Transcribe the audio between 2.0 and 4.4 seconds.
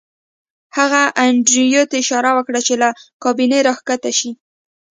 اشاره وکړه چې له کابینې راښکته شي